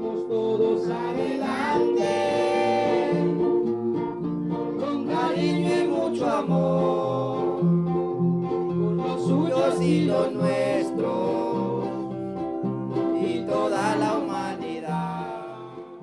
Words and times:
Vamos 0.00 0.26
todos 0.28 0.88
adelante, 0.88 2.06
con 4.78 5.06
cariño 5.06 5.84
y 5.84 5.88
mucho 5.88 6.26
amor, 6.26 7.60
con 7.60 8.96
los 8.96 9.26
suyos 9.26 9.82
y 9.82 10.06
los 10.06 10.32
nuestros, 10.32 11.84
y 13.20 13.44
toda 13.46 13.96
la 13.96 14.16
humanidad. 14.16 15.26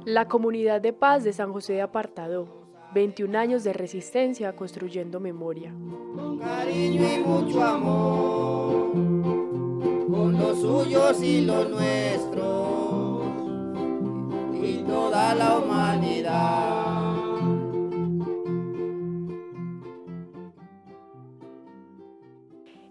La 0.06 0.28
comunidad 0.28 0.80
de 0.80 0.94
paz 0.94 1.24
de 1.24 1.34
San 1.34 1.52
José 1.52 1.74
de 1.74 1.82
Apartado, 1.82 2.48
21 2.94 3.36
años 3.36 3.64
de 3.64 3.74
resistencia 3.74 4.56
construyendo 4.56 5.20
memoria. 5.20 5.74
Con 6.16 6.38
cariño 6.38 7.02
y 7.02 7.18
mucho 7.24 7.64
amor, 7.64 8.92
con 8.92 10.38
los 10.38 10.62
suyos 10.62 11.20
y 11.24 11.42
los 11.42 11.68
nuestros, 11.68 12.87
toda 14.98 15.36
la 15.36 15.58
humanidad. 15.58 16.88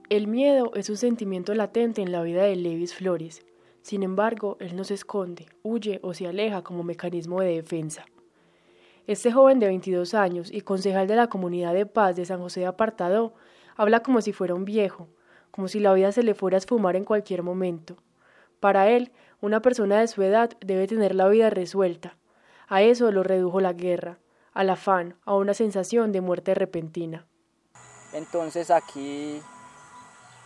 El 0.08 0.28
miedo 0.28 0.70
es 0.74 0.88
un 0.88 0.96
sentimiento 0.96 1.52
latente 1.54 2.00
en 2.02 2.12
la 2.12 2.22
vida 2.22 2.44
de 2.44 2.54
Levis 2.54 2.94
Flores. 2.94 3.44
Sin 3.82 4.04
embargo, 4.04 4.56
él 4.60 4.76
no 4.76 4.84
se 4.84 4.94
esconde, 4.94 5.46
huye 5.64 5.98
o 6.02 6.14
se 6.14 6.28
aleja 6.28 6.62
como 6.62 6.84
mecanismo 6.84 7.40
de 7.40 7.56
defensa. 7.56 8.04
Este 9.08 9.32
joven 9.32 9.58
de 9.58 9.66
22 9.66 10.14
años 10.14 10.52
y 10.52 10.60
concejal 10.60 11.08
de 11.08 11.16
la 11.16 11.28
comunidad 11.28 11.74
de 11.74 11.86
paz 11.86 12.14
de 12.14 12.24
San 12.24 12.40
José 12.40 12.60
de 12.60 12.66
Apartado 12.66 13.34
habla 13.76 14.00
como 14.00 14.20
si 14.20 14.32
fuera 14.32 14.54
un 14.54 14.64
viejo, 14.64 15.08
como 15.50 15.66
si 15.66 15.80
la 15.80 15.92
vida 15.92 16.12
se 16.12 16.22
le 16.22 16.34
fuera 16.34 16.56
a 16.56 16.58
esfumar 16.58 16.94
en 16.94 17.04
cualquier 17.04 17.42
momento. 17.42 17.96
Para 18.60 18.90
él, 18.90 19.10
una 19.40 19.60
persona 19.60 20.00
de 20.00 20.08
su 20.08 20.22
edad 20.22 20.50
debe 20.60 20.86
tener 20.86 21.14
la 21.14 21.28
vida 21.28 21.50
resuelta. 21.50 22.16
A 22.68 22.82
eso 22.82 23.10
lo 23.12 23.22
redujo 23.22 23.60
la 23.60 23.72
guerra, 23.72 24.18
al 24.52 24.70
afán, 24.70 25.16
a 25.24 25.34
una 25.34 25.54
sensación 25.54 26.12
de 26.12 26.20
muerte 26.20 26.54
repentina. 26.54 27.26
Entonces 28.12 28.70
aquí 28.70 29.40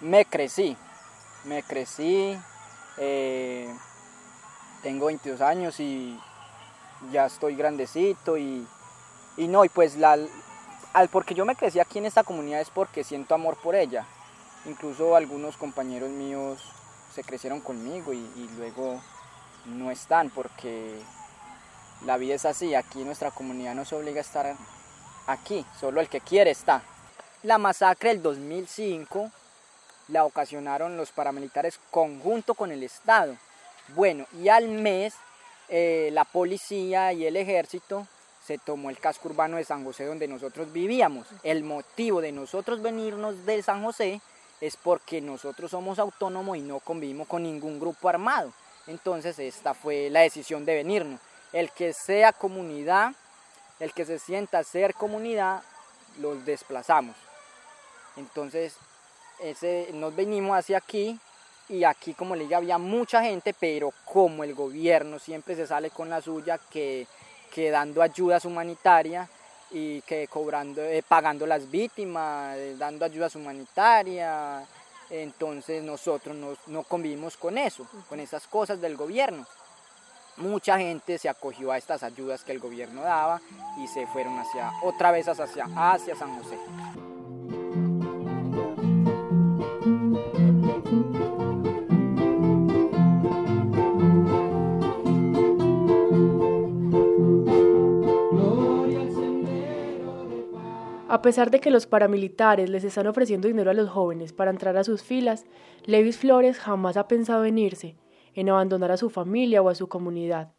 me 0.01 0.25
crecí, 0.25 0.77
me 1.45 1.62
crecí, 1.62 2.37
eh, 2.98 3.69
tengo 4.83 5.07
22 5.07 5.41
años 5.41 5.79
y 5.81 6.19
ya 7.12 7.27
estoy 7.27 7.55
grandecito 7.55 8.36
y, 8.36 8.67
y 9.36 9.48
no, 9.48 9.64
y 9.64 9.69
pues 9.69 9.97
la, 9.97 10.19
al 10.92 11.09
porque 11.09 11.34
yo 11.34 11.45
me 11.45 11.55
crecí 11.55 11.79
aquí 11.79 11.98
en 11.98 12.07
esta 12.07 12.25
comunidad 12.25 12.61
es 12.61 12.70
porque 12.70 13.05
siento 13.05 13.34
amor 13.34 13.57
por 13.62 13.75
ella. 13.75 14.07
Incluso 14.67 15.17
algunos 15.17 15.57
compañeros 15.57 16.11
míos 16.11 16.61
se 17.14 17.25
crecieron 17.25 17.61
conmigo 17.61 18.12
y, 18.12 18.48
luego 18.56 19.00
no 19.66 19.91
están 19.91 20.30
porque 20.30 20.98
la 22.06 22.17
vida 22.17 22.34
es 22.34 22.44
así, 22.47 22.75
aquí 22.75 23.05
nuestra 23.05 23.30
comunidad 23.30 23.75
no 23.75 23.84
se 23.84 23.94
obliga 23.94 24.19
a 24.19 24.22
estar 24.22 24.56
aquí, 25.27 25.67
solo 25.78 26.00
el 26.00 26.08
que 26.08 26.20
quiere 26.20 26.50
está. 26.50 26.83
La 27.42 27.58
masacre 27.58 28.11
del 28.11 28.22
2005 28.22 29.30
la 30.08 30.25
ocasionaron 30.25 30.97
los 30.97 31.12
paramilitares 31.12 31.78
conjunto 31.91 32.55
con 32.55 32.72
el 32.72 32.83
Estado. 32.83 33.36
Bueno, 33.95 34.27
y 34.41 34.48
al 34.48 34.69
mes 34.69 35.14
eh, 35.69 36.11
la 36.12 36.24
policía 36.24 37.12
y 37.12 37.27
el 37.27 37.36
ejército 37.36 38.06
se 38.45 38.58
tomó 38.58 38.91
el 38.91 38.98
casco 38.98 39.28
urbano 39.28 39.56
de 39.56 39.64
San 39.64 39.84
José 39.84 40.05
donde 40.05 40.27
nosotros 40.27 40.72
vivíamos. 40.72 41.27
El 41.42 41.64
motivo 41.64 42.20
de 42.20 42.33
nosotros 42.33 42.83
venirnos 42.83 43.47
de 43.47 43.62
San 43.62 43.84
José 43.84 44.20
es 44.61 44.77
porque 44.77 45.20
nosotros 45.20 45.70
somos 45.70 45.98
autónomos 45.98 46.56
y 46.56 46.61
no 46.61 46.80
convivimos 46.80 47.27
con 47.27 47.42
ningún 47.42 47.80
grupo 47.80 48.08
armado. 48.08 48.53
Entonces 48.86 49.39
esta 49.39 49.75
fue 49.75 50.11
la 50.11 50.20
decisión 50.20 50.64
de 50.64 50.75
venirnos. 50.75 51.20
El 51.52 51.70
que 51.70 51.92
sea 51.92 52.33
comunidad, 52.33 53.12
el 53.78 53.92
que 53.92 54.05
se 54.05 54.19
sienta 54.19 54.62
ser 54.62 54.94
comunidad, 54.94 55.62
los 56.19 56.44
desplazamos. 56.44 57.17
Entonces 58.17 58.77
ese, 59.39 59.89
nos 59.95 60.14
venimos 60.14 60.57
hacia 60.57 60.79
aquí 60.79 61.18
y 61.68 61.85
aquí 61.85 62.14
como 62.14 62.36
le 62.36 62.42
dije 62.42 62.55
había 62.55 62.79
mucha 62.79 63.23
gente, 63.23 63.55
pero 63.55 63.92
como 64.05 64.45
el 64.45 64.55
gobierno 64.55 65.18
siempre 65.18 65.56
se 65.56 65.67
sale 65.67 65.90
con 65.90 66.11
la 66.11 66.20
suya, 66.20 66.58
que, 66.70 67.06
que 67.52 67.70
dando 67.70 68.02
ayudas 68.02 68.45
humanitarias 68.45 69.29
y 69.70 70.01
que 70.03 70.27
cobrando, 70.29 70.83
eh, 70.83 71.03
pagando 71.07 71.47
las 71.47 71.70
víctimas, 71.70 72.57
eh, 72.57 72.77
dando 72.79 73.05
ayudas 73.05 73.36
humanitarias, 73.36 74.67
entonces 75.11 75.83
nosotros 75.83 76.36
no, 76.36 76.57
no 76.67 76.83
convivimos 76.85 77.36
con 77.36 77.58
eso, 77.58 77.86
con 78.09 78.20
esas 78.20 78.47
cosas 78.47 78.80
del 78.80 78.97
gobierno. 78.97 79.47
Mucha 80.36 80.79
gente 80.79 81.19
se 81.19 81.29
acogió 81.29 81.70
a 81.70 81.79
estas 81.79 82.03
ayudas 82.03 82.45
que 82.45 82.53
el 82.53 82.61
gobierno 82.61 83.03
daba 83.03 83.41
y 83.79 83.86
se 83.89 84.07
fueron 84.07 84.39
hacia 84.39 84.73
otra 84.83 85.11
vez 85.11 85.29
hacia, 85.29 85.67
hacia 85.77 86.17
San 86.17 86.41
José. 86.41 86.59
A 101.13 101.23
pesar 101.23 101.51
de 101.51 101.59
que 101.59 101.73
los 101.73 101.89
paramilitares 101.89 102.71
les 102.71 102.85
están 102.85 103.09
ofreciendo 103.09 103.48
dinero 103.48 103.73
a 103.73 103.75
los 103.75 103.91
jóvenes 103.91 104.33
para 104.33 104.53
entrar 104.53 104.77
a 104.77 104.85
sus 104.85 105.03
filas, 105.03 105.45
Levis 105.85 106.19
Flores 106.19 106.61
jamás 106.61 106.97
ha 106.97 107.09
pensado 107.09 107.45
en 107.47 107.59
irse, 107.59 107.97
en 108.37 108.48
abandonar 108.48 108.93
a 108.93 108.97
su 108.97 109.11
familia 109.11 109.61
o 109.61 109.69
a 109.69 109.75
su 109.75 109.89
comunidad. 109.89 110.53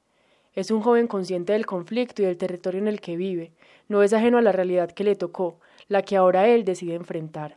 Es 0.52 0.70
un 0.70 0.82
joven 0.82 1.08
consciente 1.08 1.54
del 1.54 1.66
conflicto 1.66 2.22
y 2.22 2.26
del 2.26 2.36
territorio 2.38 2.82
en 2.82 2.90
el 2.90 3.00
que 3.00 3.16
vive, 3.16 3.54
no 3.88 4.04
es 4.04 4.12
ajeno 4.12 4.40
a 4.40 4.42
la 4.42 4.52
realidad 4.52 4.92
que 4.92 5.06
le 5.06 5.16
tocó, 5.16 5.58
la 5.88 6.02
que 6.02 6.18
ahora 6.18 6.46
él 6.50 6.66
decide 6.66 6.96
enfrentar. 6.96 7.56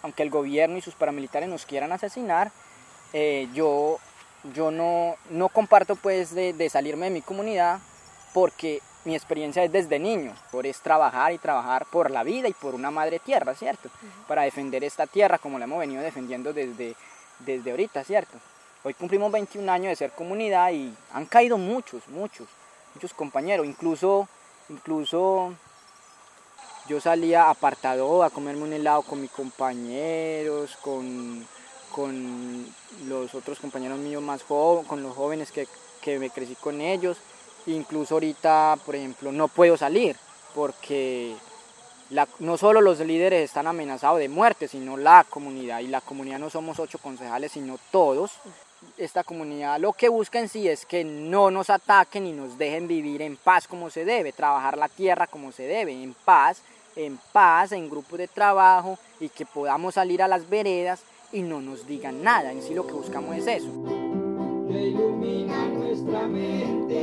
aunque 0.00 0.22
el 0.22 0.30
gobierno 0.30 0.78
y 0.78 0.80
sus 0.80 0.94
paramilitares 0.94 1.50
nos 1.50 1.66
quieran 1.66 1.92
asesinar, 1.92 2.50
eh, 3.12 3.46
yo, 3.52 3.98
yo 4.54 4.70
no, 4.70 5.16
no 5.28 5.50
comparto 5.50 5.96
pues 5.96 6.34
de, 6.34 6.54
de 6.54 6.70
salirme 6.70 7.06
de 7.06 7.10
mi 7.10 7.20
comunidad 7.20 7.80
porque 8.32 8.80
mi 9.06 9.14
experiencia 9.14 9.62
es 9.62 9.70
desde 9.70 10.00
niño, 10.00 10.34
por 10.50 10.66
es 10.66 10.80
trabajar 10.80 11.32
y 11.32 11.38
trabajar 11.38 11.86
por 11.86 12.10
la 12.10 12.24
vida 12.24 12.48
y 12.48 12.52
por 12.52 12.74
una 12.74 12.90
madre 12.90 13.20
tierra, 13.20 13.54
¿cierto? 13.54 13.88
Para 14.26 14.42
defender 14.42 14.82
esta 14.82 15.06
tierra 15.06 15.38
como 15.38 15.60
la 15.60 15.64
hemos 15.64 15.78
venido 15.78 16.02
defendiendo 16.02 16.52
desde, 16.52 16.96
desde 17.38 17.70
ahorita, 17.70 18.02
¿cierto? 18.02 18.36
Hoy 18.82 18.94
cumplimos 18.94 19.30
21 19.30 19.70
años 19.70 19.90
de 19.90 19.96
ser 19.96 20.10
comunidad 20.10 20.72
y 20.72 20.92
han 21.12 21.26
caído 21.26 21.56
muchos, 21.56 22.08
muchos, 22.08 22.48
muchos 22.94 23.14
compañeros, 23.14 23.64
incluso, 23.64 24.28
incluso 24.68 25.54
yo 26.88 27.00
salía 27.00 27.48
apartado 27.48 28.24
a 28.24 28.30
comerme 28.30 28.64
un 28.64 28.72
helado 28.72 29.02
con 29.02 29.20
mis 29.20 29.30
compañeros, 29.30 30.76
con, 30.82 31.46
con 31.92 32.66
los 33.06 33.34
otros 33.36 33.60
compañeros 33.60 33.98
míos 33.98 34.22
más 34.22 34.42
jóvenes, 34.42 34.88
con 34.88 35.02
los 35.04 35.14
jóvenes 35.14 35.52
que, 35.52 35.68
que 36.02 36.18
me 36.18 36.30
crecí 36.30 36.56
con 36.56 36.80
ellos. 36.80 37.18
Incluso 37.66 38.14
ahorita, 38.14 38.78
por 38.84 38.94
ejemplo, 38.94 39.32
no 39.32 39.48
puedo 39.48 39.76
salir 39.76 40.16
porque 40.54 41.34
no 42.38 42.56
solo 42.56 42.80
los 42.80 43.00
líderes 43.00 43.44
están 43.44 43.66
amenazados 43.66 44.18
de 44.18 44.28
muerte, 44.28 44.68
sino 44.68 44.96
la 44.96 45.24
comunidad. 45.28 45.80
Y 45.80 45.88
la 45.88 46.00
comunidad 46.00 46.38
no 46.38 46.50
somos 46.50 46.78
ocho 46.78 46.98
concejales, 46.98 47.52
sino 47.52 47.78
todos. 47.90 48.32
Esta 48.96 49.24
comunidad 49.24 49.80
lo 49.80 49.92
que 49.92 50.08
busca 50.08 50.38
en 50.38 50.48
sí 50.48 50.68
es 50.68 50.86
que 50.86 51.02
no 51.02 51.50
nos 51.50 51.70
ataquen 51.70 52.26
y 52.26 52.32
nos 52.32 52.56
dejen 52.56 52.86
vivir 52.86 53.22
en 53.22 53.36
paz 53.36 53.66
como 53.66 53.90
se 53.90 54.04
debe, 54.04 54.32
trabajar 54.32 54.78
la 54.78 54.88
tierra 54.88 55.26
como 55.26 55.50
se 55.50 55.64
debe, 55.64 55.92
en 55.92 56.14
paz, 56.14 56.62
en 56.94 57.18
paz, 57.32 57.72
en 57.72 57.90
grupos 57.90 58.18
de 58.18 58.28
trabajo 58.28 58.98
y 59.18 59.28
que 59.28 59.44
podamos 59.44 59.94
salir 59.94 60.22
a 60.22 60.28
las 60.28 60.48
veredas 60.48 61.00
y 61.32 61.42
no 61.42 61.60
nos 61.60 61.86
digan 61.86 62.22
nada. 62.22 62.52
En 62.52 62.62
sí 62.62 62.74
lo 62.74 62.86
que 62.86 62.92
buscamos 62.92 63.34
es 63.36 63.46
eso. 63.46 63.72
Nuestra 66.06 66.28
mente, 66.28 66.94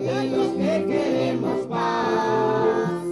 de 0.00 0.30
los 0.30 0.48
que 0.48 0.84
queremos 0.86 1.66
paz. 1.66 3.02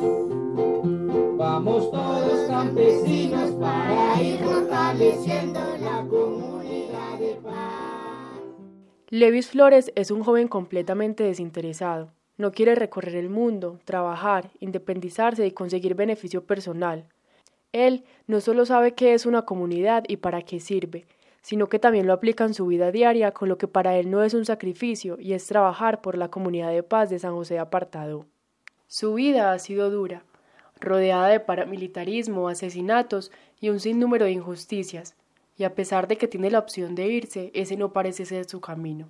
Vamos 1.36 1.90
todos 1.90 2.48
campesinos 2.48 3.52
para 3.52 4.22
ir 4.22 4.38
fortaleciendo 4.38 5.60
la 5.78 6.04
comunidad 6.08 7.18
de 7.18 7.34
paz. 7.42 7.52
Levis 9.10 9.48
Flores 9.50 9.92
es 9.94 10.10
un 10.10 10.22
joven 10.22 10.48
completamente 10.48 11.24
desinteresado. 11.24 12.12
No 12.38 12.52
quiere 12.52 12.74
recorrer 12.74 13.14
el 13.14 13.30
mundo, 13.30 13.78
trabajar, 13.84 14.50
independizarse 14.60 15.46
y 15.46 15.52
conseguir 15.52 15.94
beneficio 15.94 16.44
personal. 16.44 17.06
Él 17.72 18.04
no 18.26 18.40
solo 18.40 18.66
sabe 18.66 18.92
qué 18.94 19.14
es 19.14 19.26
una 19.26 19.42
comunidad 19.42 20.04
y 20.06 20.18
para 20.18 20.42
qué 20.42 20.60
sirve, 20.60 21.06
sino 21.46 21.68
que 21.68 21.78
también 21.78 22.08
lo 22.08 22.12
aplica 22.12 22.42
en 22.42 22.54
su 22.54 22.66
vida 22.66 22.90
diaria 22.90 23.30
con 23.30 23.48
lo 23.48 23.56
que 23.56 23.68
para 23.68 23.96
él 23.96 24.10
no 24.10 24.24
es 24.24 24.34
un 24.34 24.44
sacrificio 24.44 25.16
y 25.20 25.32
es 25.32 25.46
trabajar 25.46 26.00
por 26.00 26.18
la 26.18 26.28
comunidad 26.28 26.72
de 26.72 26.82
paz 26.82 27.08
de 27.08 27.20
San 27.20 27.34
José 27.34 27.60
Apartado. 27.60 28.26
Su 28.88 29.14
vida 29.14 29.52
ha 29.52 29.58
sido 29.60 29.88
dura, 29.88 30.24
rodeada 30.80 31.28
de 31.28 31.38
paramilitarismo, 31.38 32.48
asesinatos 32.48 33.30
y 33.60 33.68
un 33.68 33.78
sinnúmero 33.78 34.24
de 34.24 34.32
injusticias, 34.32 35.14
y 35.56 35.62
a 35.62 35.76
pesar 35.76 36.08
de 36.08 36.18
que 36.18 36.26
tiene 36.26 36.50
la 36.50 36.58
opción 36.58 36.96
de 36.96 37.06
irse, 37.06 37.52
ese 37.54 37.76
no 37.76 37.92
parece 37.92 38.26
ser 38.26 38.46
su 38.46 38.60
camino. 38.60 39.08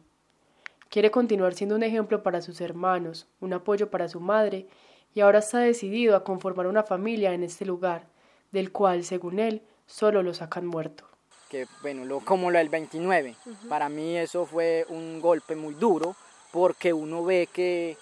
Quiere 0.91 1.11
continuar 1.11 1.55
siendo 1.55 1.75
un 1.75 1.85
ejemplo 1.85 2.23
para 2.23 2.43
sus 2.43 2.61
hermanos, 2.61 3.27
un 3.41 3.55
apoyo 3.55 3.89
para 3.89 4.11
su 4.11 4.21
madre, 4.21 4.67
y 5.15 5.21
ahora 5.21 5.39
está 5.39 5.61
decidido 5.61 6.15
a 6.15 6.23
conformar 6.23 6.67
una 6.67 6.83
familia 6.83 7.33
en 7.33 7.45
este 7.45 7.65
lugar, 7.65 8.09
del 8.53 8.73
cual, 8.73 9.05
según 9.05 9.39
él, 9.39 9.63
solo 9.87 10.23
lo 10.23 10.35
sacan 10.35 10.67
muerto. 10.67 11.16
Que 11.49 11.67
bueno, 11.83 12.05
lo, 12.05 12.21
como 12.21 12.51
lo 12.51 12.59
del 12.59 12.69
29, 12.69 13.37
para 13.69 13.89
mí 13.89 14.17
eso 14.17 14.47
fue 14.47 14.85
un 14.89 15.21
golpe 15.21 15.55
muy 15.55 15.75
duro, 15.75 16.17
porque 16.53 16.93
uno 16.93 17.25
ve 17.25 17.49
que, 17.53 17.97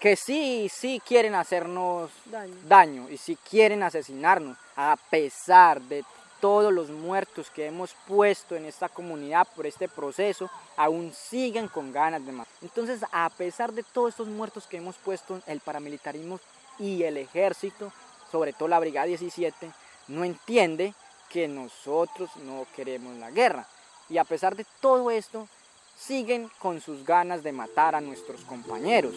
que 0.00 0.16
sí, 0.16 0.70
sí 0.72 1.00
quieren 1.06 1.34
hacernos 1.34 2.10
Daño. 2.26 2.54
daño 2.66 3.10
y 3.10 3.18
sí 3.18 3.36
quieren 3.50 3.82
asesinarnos, 3.82 4.56
a 4.76 4.96
pesar 5.10 5.80
de 5.82 6.04
todos 6.40 6.72
los 6.72 6.90
muertos 6.90 7.50
que 7.50 7.66
hemos 7.66 7.94
puesto 8.06 8.54
en 8.54 8.66
esta 8.66 8.88
comunidad 8.88 9.46
por 9.56 9.66
este 9.66 9.88
proceso, 9.88 10.50
aún 10.76 11.12
siguen 11.12 11.68
con 11.68 11.92
ganas 11.92 12.24
de 12.26 12.32
matar. 12.32 12.52
Entonces, 12.60 13.00
a 13.12 13.30
pesar 13.30 13.72
de 13.72 13.82
todos 13.82 14.10
estos 14.10 14.28
muertos 14.28 14.66
que 14.66 14.76
hemos 14.76 14.96
puesto, 14.96 15.40
el 15.46 15.60
paramilitarismo 15.60 16.40
y 16.78 17.02
el 17.02 17.16
ejército, 17.16 17.92
sobre 18.30 18.52
todo 18.52 18.68
la 18.68 18.78
Brigada 18.80 19.06
17, 19.06 19.70
no 20.08 20.24
entiende 20.24 20.92
que 21.34 21.48
nosotros 21.48 22.30
no 22.46 22.64
queremos 22.76 23.16
la 23.16 23.32
guerra. 23.32 23.66
Y 24.08 24.18
a 24.18 24.24
pesar 24.24 24.54
de 24.54 24.64
todo 24.80 25.10
esto, 25.10 25.48
siguen 25.98 26.48
con 26.60 26.80
sus 26.80 27.04
ganas 27.04 27.42
de 27.42 27.50
matar 27.50 27.96
a 27.96 28.00
nuestros 28.00 28.42
compañeros. 28.42 29.14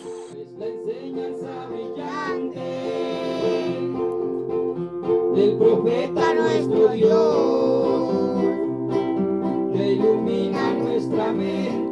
Del 5.35 5.57
profeta 5.59 6.33
nuestro 6.33 6.89
Dios, 6.89 8.09
que 9.73 9.91
ilumina 9.91 10.73
nuestra 10.73 11.31
mente. 11.31 11.86